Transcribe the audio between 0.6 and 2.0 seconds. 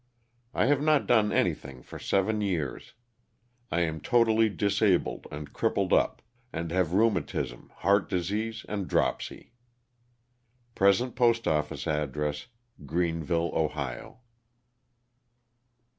have not done anything for